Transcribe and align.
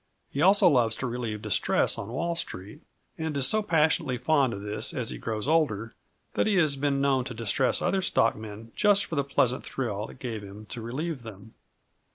He 0.31 0.41
also 0.41 0.67
loves 0.67 0.95
to 0.95 1.05
relieve 1.05 1.43
distress 1.43 1.95
on 1.99 2.09
Wall 2.09 2.35
street, 2.35 2.81
and 3.19 3.37
is 3.37 3.45
so 3.45 3.61
passionately 3.61 4.17
fond 4.17 4.51
of 4.51 4.63
this 4.63 4.95
as 4.95 5.11
he 5.11 5.19
grows 5.19 5.47
older 5.47 5.93
that 6.33 6.47
he 6.47 6.55
has 6.55 6.75
been 6.75 7.01
known 7.01 7.23
to 7.25 7.35
distress 7.35 7.83
other 7.83 8.01
stock 8.01 8.35
men 8.35 8.71
just 8.75 9.05
for 9.05 9.15
the 9.15 9.23
pleasant 9.23 9.63
thrill 9.63 10.07
it 10.07 10.17
gave 10.17 10.41
him 10.41 10.65
to 10.71 10.81
relieve 10.81 11.21
them. 11.21 11.53